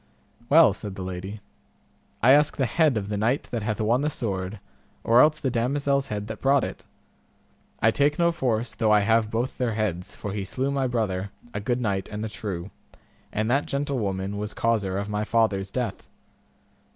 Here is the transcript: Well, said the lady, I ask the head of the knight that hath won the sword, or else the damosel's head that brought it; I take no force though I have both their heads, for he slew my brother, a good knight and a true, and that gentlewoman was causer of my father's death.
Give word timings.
Well, 0.49 0.73
said 0.73 0.95
the 0.95 1.03
lady, 1.03 1.41
I 2.23 2.31
ask 2.31 2.57
the 2.57 2.65
head 2.65 2.97
of 2.97 3.07
the 3.07 3.19
knight 3.19 3.43
that 3.51 3.61
hath 3.61 3.79
won 3.79 4.01
the 4.01 4.09
sword, 4.09 4.59
or 5.03 5.21
else 5.21 5.39
the 5.39 5.51
damosel's 5.51 6.07
head 6.07 6.25
that 6.25 6.41
brought 6.41 6.63
it; 6.63 6.83
I 7.83 7.91
take 7.91 8.17
no 8.17 8.31
force 8.31 8.73
though 8.73 8.91
I 8.91 9.01
have 9.01 9.29
both 9.29 9.59
their 9.59 9.75
heads, 9.75 10.15
for 10.15 10.33
he 10.33 10.43
slew 10.43 10.71
my 10.71 10.87
brother, 10.87 11.29
a 11.53 11.59
good 11.59 11.79
knight 11.81 12.09
and 12.09 12.25
a 12.25 12.29
true, 12.29 12.71
and 13.31 13.47
that 13.51 13.67
gentlewoman 13.67 14.37
was 14.37 14.55
causer 14.55 14.97
of 14.97 15.07
my 15.07 15.23
father's 15.23 15.69
death. 15.69 16.09